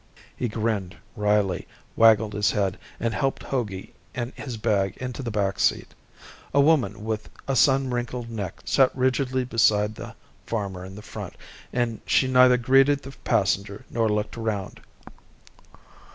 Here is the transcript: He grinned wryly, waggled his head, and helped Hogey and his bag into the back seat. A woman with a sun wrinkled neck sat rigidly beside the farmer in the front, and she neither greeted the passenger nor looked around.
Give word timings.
He 0.35 0.47
grinned 0.47 0.97
wryly, 1.15 1.67
waggled 1.95 2.33
his 2.33 2.49
head, 2.49 2.79
and 2.99 3.13
helped 3.13 3.43
Hogey 3.43 3.93
and 4.15 4.33
his 4.33 4.57
bag 4.57 4.97
into 4.97 5.21
the 5.21 5.29
back 5.29 5.59
seat. 5.59 5.93
A 6.55 6.59
woman 6.59 7.05
with 7.05 7.29
a 7.47 7.55
sun 7.55 7.91
wrinkled 7.91 8.27
neck 8.27 8.61
sat 8.65 8.89
rigidly 8.95 9.43
beside 9.45 9.93
the 9.93 10.15
farmer 10.47 10.83
in 10.83 10.95
the 10.95 11.03
front, 11.03 11.35
and 11.71 12.01
she 12.07 12.27
neither 12.27 12.57
greeted 12.57 13.03
the 13.03 13.11
passenger 13.23 13.85
nor 13.91 14.09
looked 14.09 14.37
around. 14.39 14.81